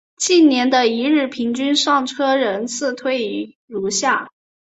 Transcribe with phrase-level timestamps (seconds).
[0.17, 4.33] 近年的一日平均上车人次推移如下表。